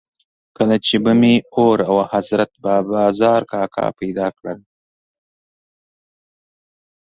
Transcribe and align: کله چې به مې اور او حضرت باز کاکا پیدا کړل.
کله 0.57 0.75
چې 0.85 0.95
به 1.03 1.13
مې 1.21 1.35
اور 1.57 1.77
او 1.89 1.97
حضرت 2.11 2.51
باز 2.63 3.19
کاکا 3.51 3.85
پیدا 3.99 4.27
کړل. 4.37 4.59